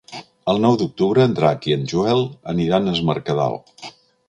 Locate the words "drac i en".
1.41-1.85